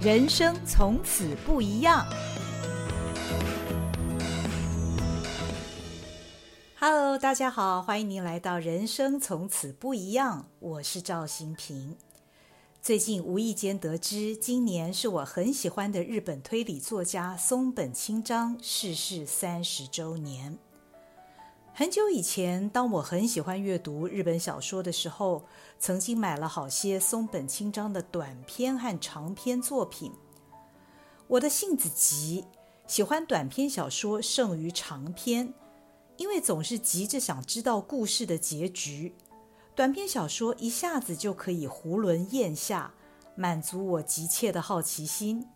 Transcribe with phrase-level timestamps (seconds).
[0.00, 2.06] 人生从此不一样。
[6.78, 11.96] Hello，大家好，欢迎您来到《人生从此不一样》，我是赵新平。
[12.80, 20.56] 最近无意间得知，今年是我很喜欢的日本推理作家松本清张逝世三十周年。
[21.78, 25.44] 很久以前，当我很喜欢阅读日本小说的时候，
[25.78, 30.10] 曾经买了好些松本清张的短篇和长篇作品。
[31.28, 32.44] 我的性子急，
[32.88, 35.54] 喜欢短篇小说胜于长篇，
[36.16, 39.14] 因为总是急着想知道故事的结局。
[39.76, 42.92] 短篇小说一下子就可以囫囵咽下，
[43.36, 45.46] 满足我急切的好奇心。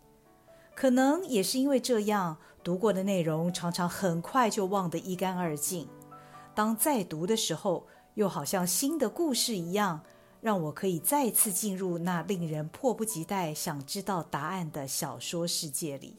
[0.77, 5.89] 可能也是因为这样，读过的内容常常很快就忘得一干二净。
[6.55, 10.03] 当再读的时候，又好像新的故事一样，
[10.41, 16.19] 让我可以再次进入那令人迫不及待想知道答案的小说世界里。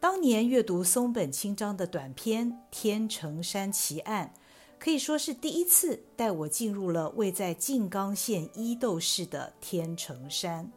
[0.00, 4.32] 当年阅读松本清张的短篇《天成山奇案》，
[4.78, 10.72] 可以说是第一次带我进入了位在静冈县伊豆市的天成山。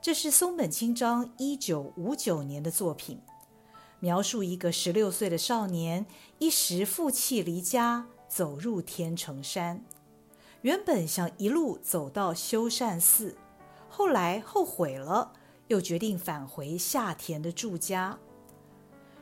[0.00, 3.20] 这是松本清张一九五九年的作品。
[4.00, 6.06] 描述一个十六岁的少年
[6.38, 9.84] 一时负气离家，走入天成山。
[10.62, 13.36] 原本想一路走到修善寺，
[13.88, 15.32] 后来后悔了，
[15.68, 18.18] 又决定返回下田的住家。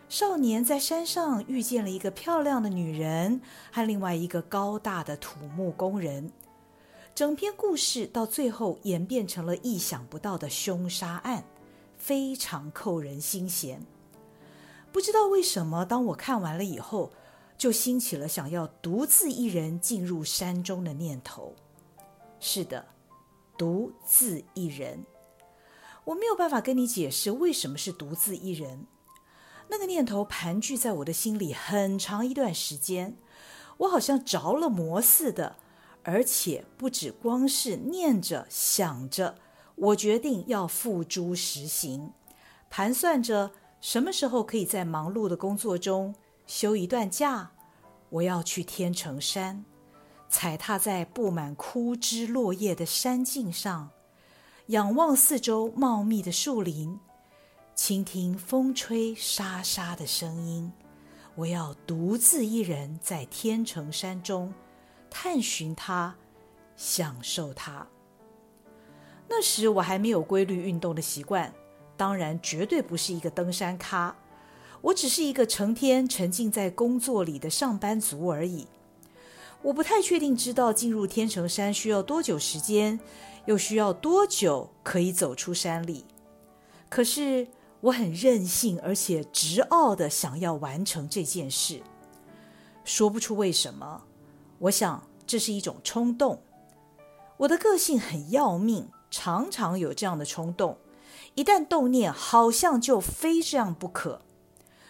[0.09, 6.33] 少年在山上遇见了一个漂亮的女人和另外一个高大的土木工人。
[7.15, 11.45] 整篇故事到最后演变成了意想不到的凶杀案，
[11.97, 13.85] 非常扣人心弦。
[14.99, 17.13] 不知道为什么，当我看完了以后，
[17.57, 21.55] 就兴起了想要独自一人进入山中的念头。
[22.41, 22.85] 是的，
[23.57, 25.07] 独自一人。
[26.03, 28.89] 我没有办法跟你解释为什么是独自一人。
[29.69, 33.17] 那个念头盘踞在我的心里很长一段时间，
[33.77, 35.55] 我好像着了魔似的，
[36.03, 39.37] 而且不止光是念着想着，
[39.77, 42.11] 我决定要付诸实行，
[42.69, 43.53] 盘算着。
[43.81, 46.15] 什么时候可以在忙碌的工作中
[46.47, 47.51] 休一段假？
[48.11, 49.65] 我要去天成山，
[50.29, 53.91] 踩踏在布满枯枝落叶的山径上，
[54.67, 56.99] 仰望四周茂密的树林，
[57.75, 60.73] 倾听风吹沙沙的声音。
[61.37, 64.53] 我要独自一人在天成山中
[65.09, 66.17] 探寻它，
[66.77, 67.87] 享受它。
[69.29, 71.55] 那时我还没有规律运动的习惯。
[71.99, 74.17] 当然，绝对不是一个登山咖，
[74.81, 78.69] 我只是一个成天沉浸在工作里的上班族而已。
[79.63, 83.01] 我不太确定知道进入天成山需要多久时间，
[83.47, 86.05] 又需要多久可以走出山里。
[86.89, 87.49] 可是
[87.81, 91.83] 我很任性，而且执拗地想要完成这件事，
[92.85, 94.05] 说不出为什么。
[94.61, 96.41] 我想这是一种冲动。
[97.39, 100.79] 我的个性很要命，常常有这样的冲动。
[101.39, 104.23] 一旦动念，好像就非这样不可。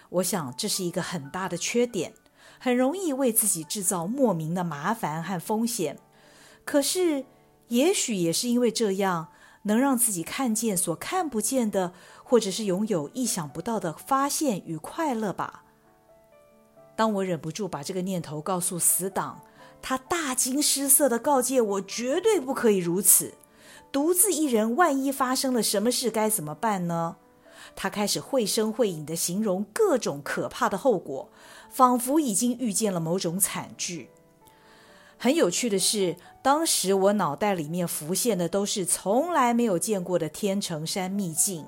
[0.09, 2.15] 我想这是一个很大的缺点，
[2.59, 5.99] 很容易为自己制造莫名的麻烦和风险。
[6.65, 7.27] 可是，
[7.69, 9.29] 也许也是因为这样，
[9.65, 11.93] 能让自己看见所看不见的，
[12.25, 15.65] 或者是拥有意想不到的发现与快乐吧。
[16.97, 19.43] 当我忍不住把这个念头告诉死党，
[19.83, 23.35] 他大惊失色地告诫我，绝对不可以如此。
[23.91, 27.17] 独自一人，万一发生了什么事该怎么办呢？
[27.75, 31.29] 他开始绘声绘影地形容各种可怕的后果，
[31.71, 34.11] 仿佛已经预见了某种惨剧。
[35.17, 41.67] 很有趣的是，当时我脑袋里面浮现的都是从来没有见过的天成山秘境，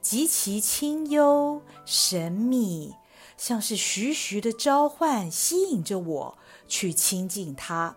[0.00, 2.94] 极其清幽神秘，
[3.36, 6.38] 像是徐徐的召唤，吸引着我
[6.68, 7.96] 去亲近它。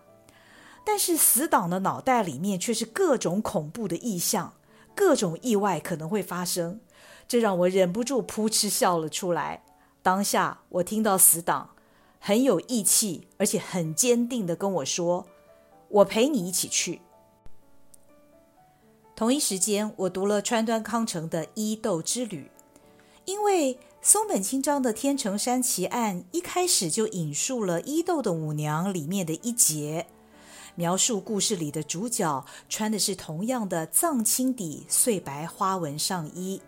[0.90, 4.54] 但是死党的脑袋里面却是各种恐怖的意象，
[4.94, 6.80] 各种意外可能会发生，
[7.28, 9.62] 这让我忍不住扑哧笑了出来。
[10.02, 11.72] 当下我听到死党
[12.18, 15.26] 很有义气，而且很坚定的跟我说
[16.00, 17.02] ：“我陪你一起去。”
[19.14, 22.50] 同一时间，我读了川端康成的《伊豆之旅》，
[23.26, 30.06] 因为松本清张的《天成山奇案》一开始就引述了《伊豆的舞娘》里面的一节。
[30.78, 36.62] 描述故事里的主角穿的是同样的藏青底碎白花纹上衣。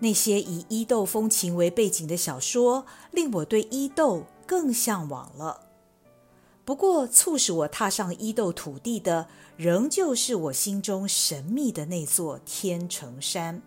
[0.00, 5.62] 那些以伊豆风情为背景的小说，令我对伊豆更向往了。
[6.66, 13.62] 不过，促使我踏上伊豆土地的，仍旧是我心中神秘的那座天成山。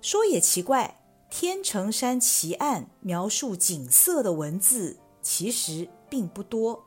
[0.00, 1.00] 说也奇怪，
[1.30, 6.84] 天成山奇案描述景色的文字其实并不多，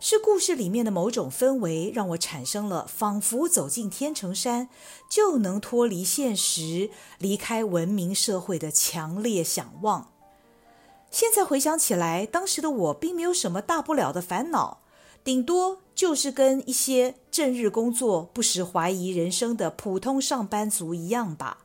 [0.00, 4.68] 是故事里面的某种氛围让我产生了仿佛走进天成山
[5.10, 10.12] 就能脱离现实、离开文明社会的强烈想望。
[11.10, 14.82] 现在回想起来，当时的我并没有什么大不了的烦恼，
[15.24, 21.58] 顶多就是跟一些正日工作、不时怀疑人生的普通上班族一样吧。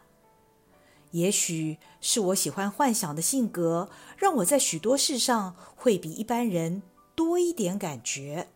[1.12, 6.82] 也许是我喜欢幻想的性格，让我在许多事上会比一般人
[7.16, 8.48] 多一点感觉。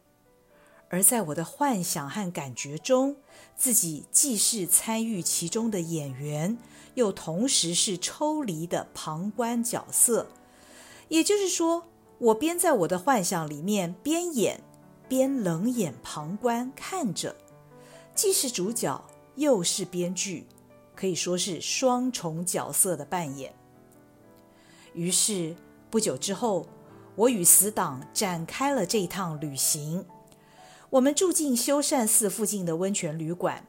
[0.89, 3.17] 而在我的幻想和感觉中，
[3.55, 6.57] 自己既是参与其中的演员，
[6.93, 10.27] 又同时是抽离的旁观角色。
[11.09, 11.83] 也就是说，
[12.19, 14.61] 我边在我的幻想里面边演，
[15.09, 17.35] 边冷眼旁观看着，
[18.15, 19.03] 既是主角
[19.35, 20.47] 又是编剧，
[20.95, 23.53] 可以说是双重角色的扮演。
[24.93, 25.53] 于是
[25.89, 26.65] 不久之后，
[27.17, 30.05] 我与死党展开了这一趟旅行。
[30.91, 33.65] 我们住进修善寺附近的温泉旅馆，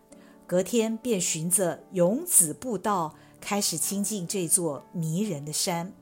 [0.46, 5.94] 隔天便循着永子步道开始亲近这座迷人的山。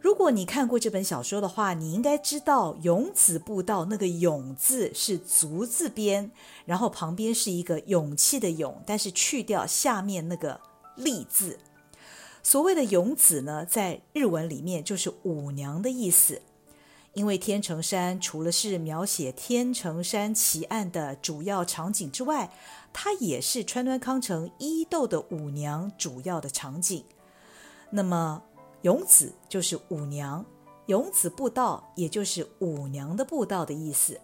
[0.00, 6.32] 如果你看过这本小说的话，你应该知道永子步道那个“永”字是足字边，
[6.64, 10.60] 然后旁边是一个勇气的“勇”，但是去掉下面那个
[10.98, 11.56] “立”字。
[12.42, 16.42] 所谓的永子呢，在日文里面就是舞娘的意思。
[17.14, 22.50] 因为天成山除了是描写天成山奇案的主要场景之外，
[22.92, 27.04] 它也是川端康成伊豆的舞娘主要的场景。
[27.90, 28.42] 那么。
[28.82, 30.44] 永子就是舞娘，
[30.86, 34.20] 永子步道也就是舞娘的步道的意思。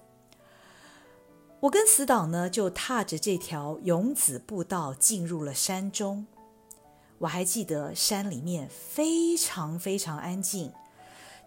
[1.61, 6.27] 我跟死党呢，就踏着这条永子步道进入了山中。
[7.19, 10.73] 我还记得山里面非常非常安静，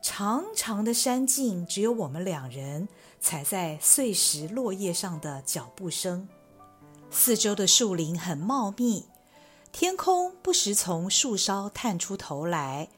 [0.01, 2.87] 长长的山径只有我们两人
[3.19, 6.27] 踩在碎石落叶上的脚步声。
[7.09, 9.05] 四周的树林很茂密，
[9.71, 12.89] 天空不时从树梢探出头来。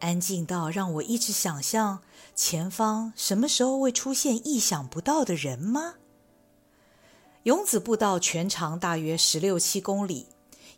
[0.00, 1.98] 安静到让我一直想象
[2.34, 5.94] 前方什么时候会出现意想不到的人吗？
[7.42, 10.26] 永子步道全长大约十六七公里，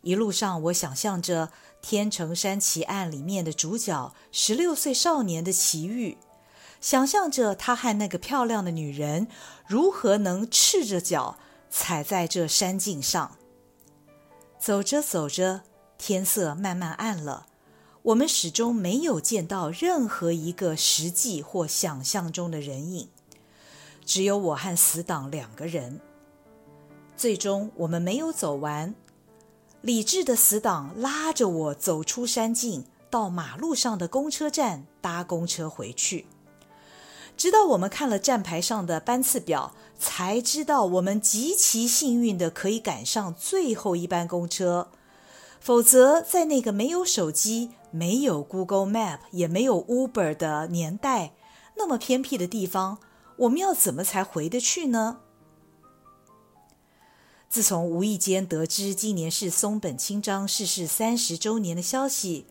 [0.01, 1.47] 一路上我想象着
[1.81, 6.17] 《天成山奇案》里面的主角十六岁少年的奇遇，
[6.79, 9.27] 想象着他和那个漂亮的女人
[9.67, 11.37] 如何能赤着脚
[11.69, 13.37] 踩在这山径上。
[14.59, 15.61] 走着走着，
[15.97, 17.47] 天色慢慢暗了。
[18.03, 23.09] 我们始终没有见到任何一个实际或想象中的人影，
[24.03, 26.01] 只有我和死党两个人。
[27.15, 28.95] 最终，我们没有走完。
[29.81, 36.27] 理智的死党拉着我走出山径，到马路上的公车站搭公车回去。
[37.35, 44.89] 直到我们看了站牌上的班次表，才知道我们极其幸运的可以赶上最后一班公车。
[45.59, 51.33] 否则，在那个没有手机，没有 Google Map，也没有 Uber 的年代，
[51.77, 52.99] 那么偏僻的地方，
[53.37, 55.21] 我们要怎么才回得去呢？
[57.51, 62.45] 自从无意间得知今年是松本清张逝世三十周年的消息，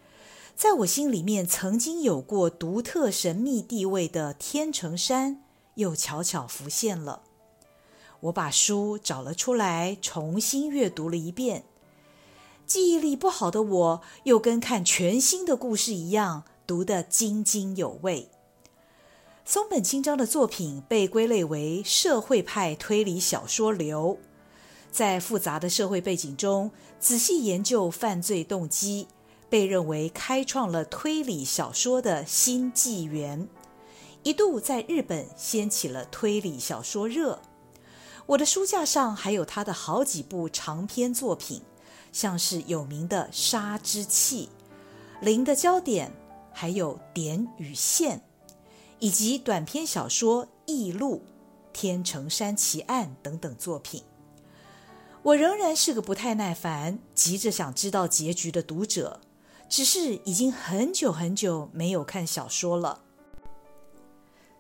[0.55, 5.43] 在我心里面曾经有过独特神秘地位的天成山
[5.77, 7.23] 又悄悄浮现了。
[8.21, 11.65] 我把书找了出来，重新阅读了一遍。
[12.67, 18.29] 记忆力不好的我，又跟看全新的故事一样，读得津津有味。
[19.47, 24.19] 松本清张的作品被归类为社会派推理小说流，
[24.91, 29.09] 在复杂的社会背景中，仔细研究犯罪动机，
[29.49, 33.49] 被认为开创了推理小说的新纪元，
[34.23, 37.41] 一度在日本掀起了推理小说热。
[38.27, 41.63] 我的书架上还有他的好几部长篇作品。
[42.13, 44.49] 像是有名的《杀之气》、
[45.25, 46.09] 《零的焦点》，
[46.53, 48.19] 还有《点与线》，
[48.99, 51.17] 以及短篇小说《异录》、
[51.73, 54.03] 《天成山奇案》等等作品。
[55.23, 59.21] 我仍然是个不太耐烦、急着想知道结局的读者，
[59.69, 63.03] 只是已经很久很久没有看小说了。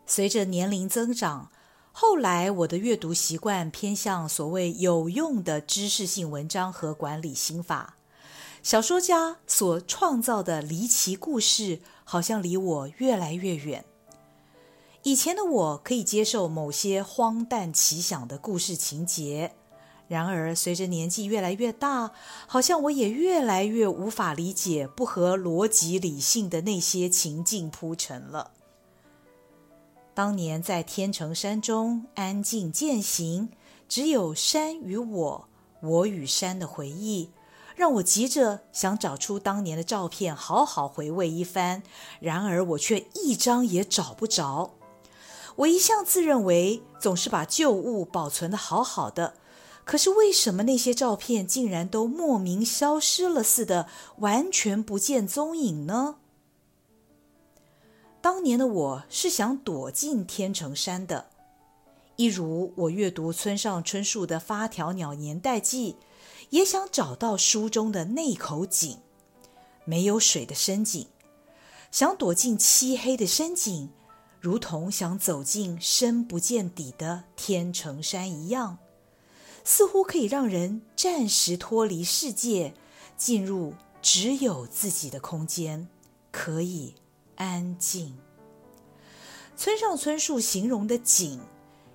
[0.06, 1.50] 随着年龄增长，
[1.92, 7.96] 后来，我的阅读习惯偏向所谓有用的知识性文章和管理心法。
[8.62, 13.86] 小说家所创造的离奇故事，好像离我越来越远。
[15.04, 19.54] 以前的我可以接受某些荒诞奇想的故事情节，
[20.10, 22.10] 然而随着年纪越来越大，
[22.48, 28.50] 好像我也越来越无法理解不合逻辑理性的那些情境铺陈了。
[30.12, 33.50] 当年在天成山中安静践行，
[33.88, 35.48] 只有山与我，
[35.80, 37.30] 我与山的回忆，
[37.76, 41.84] 让我急着想找出当年的照片，好好回味一番。
[42.18, 44.72] 然而我却一张也找不着。
[45.54, 49.34] 我一向自认为总是把旧物保存得好好的，
[49.84, 56.16] 可是为什么那些照片竟然都莫名消失了似的，完全不见踪影呢？
[58.20, 61.30] 当年的我是想躲进天成山的，
[62.16, 65.92] 一如我阅读村上春树的《发条鸟年代记》，
[66.50, 68.99] 也想找到书中的那口井，
[69.84, 71.08] 没有水的深井，
[71.90, 73.90] 想躲进漆黑的深井。
[74.38, 78.78] 如同想走进深不见底的天成山一样，
[79.64, 82.74] 似乎可以让人暂时脱离世界，
[83.16, 85.88] 进入只有自己的空间，
[86.30, 86.94] 可以
[87.36, 88.16] 安静。
[89.56, 91.40] 村上春树形容的景，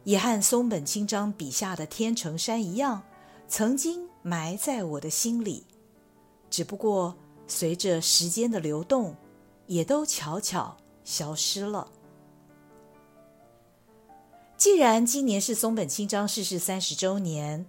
[0.04, 3.02] 也和松本清张笔下的天成山一样，
[3.48, 5.66] 曾经埋在我的心里，
[6.50, 7.16] 只不过
[7.48, 9.16] 随着时间的流动，
[9.66, 11.88] 也都悄悄消失了。
[14.66, 17.68] 既然今年是松本清张逝世三十周年，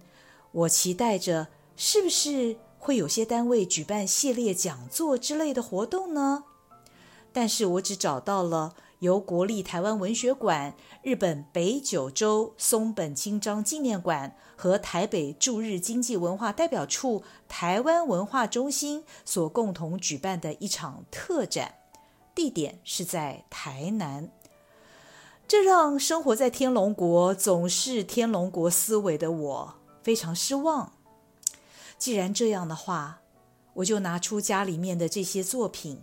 [0.51, 6.45] 我期待着是不是会有些单位举办系列讲座之类的活动呢？
[7.31, 10.73] 但是我只找到了由国立台湾文学馆、
[11.03, 21.75] 日本北九州松本清张纪念馆和台北驻日经济文化代表处台湾文化中心所共同举办的一场特展，
[22.33, 24.31] 地点是在台南。
[25.47, 30.91] 这让生活在天龙国、总是天龙国思维的我非常失望。
[31.97, 33.21] 既然这样的话，
[33.75, 36.01] 我就拿出家里面的这些作品，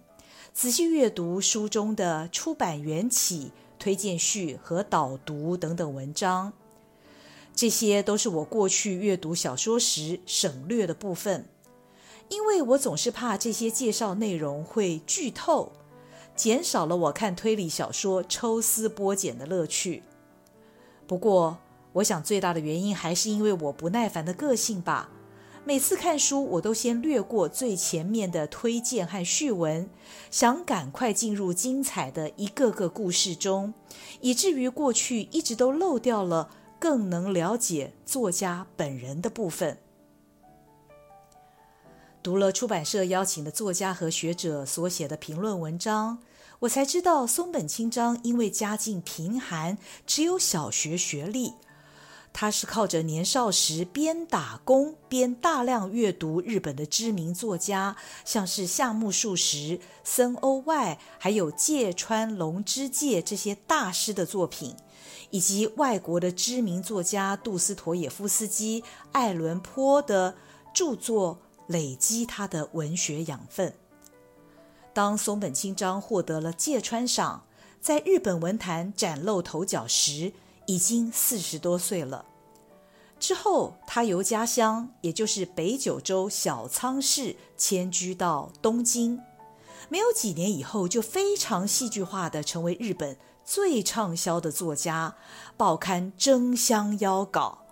[0.55, 6.55] 仔细阅读书中的出版缘起、推荐序和导读等等文章。
[7.55, 11.47] 这些都是我过去阅读小说时省略的部分，
[12.31, 15.71] 因为我总是怕这些介绍内容会剧透。
[16.37, 20.03] 减少了我看推理小说抽丝剥茧的乐趣。
[21.07, 21.59] 不过，
[21.93, 25.11] 我想最大的原因还是因为我不耐烦的个性吧。
[25.67, 29.89] 每次看书，我都先略过最前面的推荐和序文，
[30.31, 33.73] 想赶快进入精彩的一个个故事中，
[34.21, 39.79] 以至于过去一直都漏掉了更能了解作家本人的部分。
[42.25, 46.21] 读了出版社邀请的作家和学者所写的评论文章，
[46.61, 49.77] 我才知道松本清张因为家境贫寒，
[50.07, 51.53] 只有小学学历。
[52.33, 64.75] 他是靠着年少时边打工边大量阅读日本的知名作家，像是夏目漱石、森鸥外，还有芥川龙之介这些大师的作品，
[65.29, 70.37] 以及外国的知名作家杜斯妥也夫斯基、爱伦坡的
[70.73, 71.41] 著作。
[71.67, 73.75] 累积他的文学养分。
[74.93, 77.45] 当松本清张获得了芥川赏，
[77.81, 80.33] 在日本文坛崭露头角时，
[80.67, 82.25] 已经四十多岁了。
[83.19, 89.21] 之后，他由家乡，也就是北九州小仓市迁居到东京。
[89.89, 95.17] 没有几年以后，就非常戏剧化的成为日本最畅销的作家，
[95.57, 97.67] 报刊争相邀稿。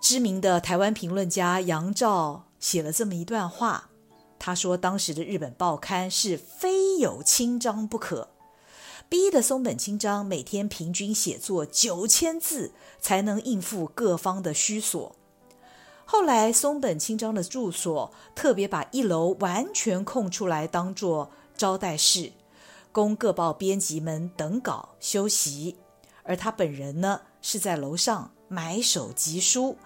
[0.00, 2.44] 知名的台湾评论家杨照。
[2.64, 3.90] 写了这么一段话，
[4.38, 8.30] 他说：“当时的日本报刊是非有清张不可，
[9.06, 15.14] 逼得松本清张每天平均写作九千字，才能应付各方的需索。
[16.06, 22.32] 后来，松本清张的住所特别把一楼完全空出来，当做招待室，
[22.90, 25.76] 供各报编辑们等稿休息。
[26.22, 29.76] 而他本人呢，是在楼上埋首疾书。”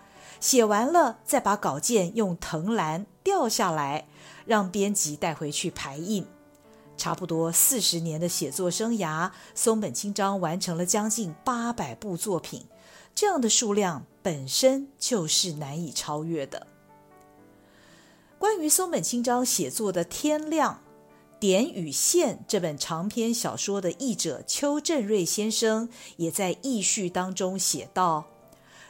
[0.40, 4.06] 写完了，再把稿件用藤篮吊下来，
[4.46, 6.26] 让编辑带回去排印。
[6.96, 12.66] 差不多四十年的写作生涯，松本清张完成了将近八百部作品，
[13.14, 16.66] 这样的数量本身就是难以超越的。
[18.36, 20.80] 关于松本清张写作的天亮、
[21.38, 28.26] 点与线这本长篇小说的译者邱振瑞先生，也在译序当中写道。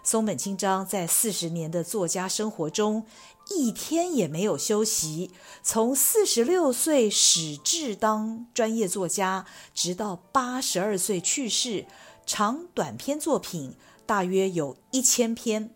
[0.08, 3.04] 松本清张在四十年的作家生活中，
[3.50, 5.30] 一天也没有休息。
[5.62, 11.84] 从四十六岁始志当专业作家，直到八十二岁去世，
[12.24, 13.74] 长短篇作品
[14.06, 15.74] 大约有一千篇，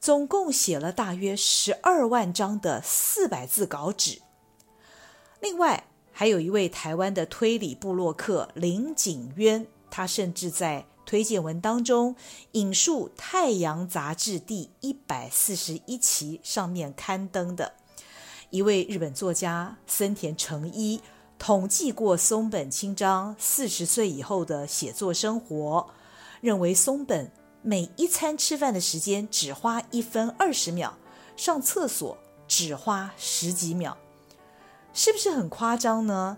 [0.00, 4.22] 总共写了大约十二万张的四百字稿纸。
[5.38, 12.14] 另外，还有一位台湾的推理部落客林景渊，他甚至在推荐文当中
[12.52, 17.72] 引述《太阳》杂志第一百四十一期上面刊登的
[18.50, 21.00] 一位日本作家森田诚一
[21.38, 25.88] 统计过松本清张四十岁以后的写作生活，
[26.42, 30.92] 认为松本每一餐吃饭的时间只花一分二十秒，
[31.38, 33.96] 上厕所只花十几秒，
[34.92, 36.36] 是不是很夸张呢？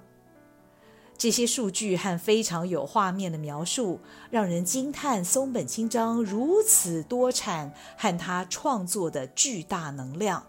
[1.20, 4.00] 这些数据和非常有画面的描述，
[4.30, 10.46] 让人惊叹松本清张如此多产和他创作的巨大能量。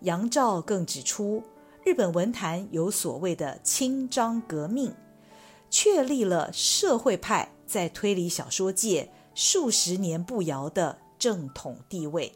[0.00, 1.42] 杨照更指出，
[1.82, 4.94] 日本文坛有所谓的“清张革命”，
[5.70, 12.30] 确立了社会派在推理小说界数十年不摇的正统地位。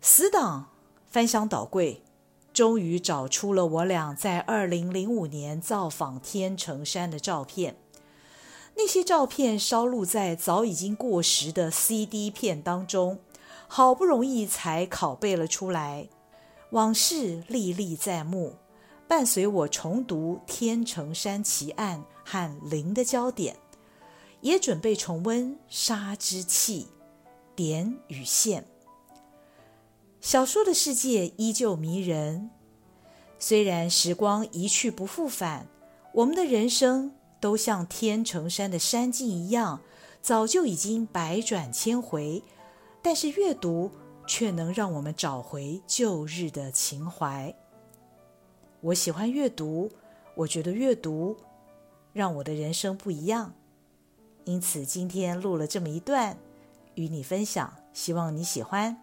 [0.00, 0.68] 死党
[1.06, 2.02] 翻箱倒柜。
[2.52, 7.76] 终于找出了我俩在二零零五年造访天成山的照片。
[8.74, 13.18] 那些照片烧录在早已经过时的 CD 片当中，
[13.68, 16.08] 好不容易才拷贝了出来。
[16.70, 18.54] 往事历历在目，
[19.06, 23.54] 伴随我重读《天成山奇案》和《零的焦点》，
[24.40, 26.84] 也准备重温《杀之气》、
[27.54, 28.71] 点与线。
[30.22, 32.48] 小说的世界依旧迷人，
[33.40, 35.66] 虽然时光一去不复返，
[36.14, 39.80] 我们的人生都像天成山的山径一样，
[40.22, 42.40] 早就已经百转千回，
[43.02, 43.90] 但是阅读
[44.24, 47.52] 却能让我们找回旧日的情怀。
[48.80, 49.90] 我喜欢阅读，
[50.36, 51.36] 我觉得阅读
[52.12, 53.52] 让我的人生不一样，
[54.44, 56.38] 因此今天录了这么一段
[56.94, 58.96] 与你分享，希望你喜欢。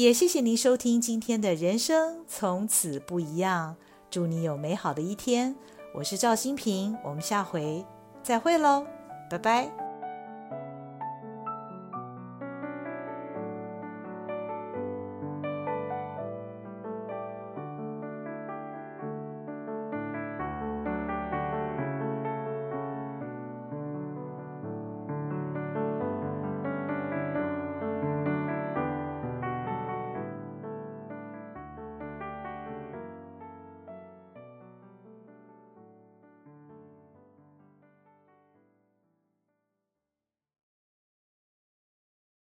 [0.00, 3.76] 也谢谢您收听今天的人生从此不一样，
[4.10, 5.54] 祝你有美好的一天。
[5.94, 7.84] 我是赵新平，我们下回
[8.22, 8.86] 再会喽，
[9.28, 9.89] 拜拜。